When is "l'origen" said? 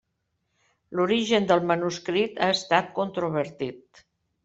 0.99-1.45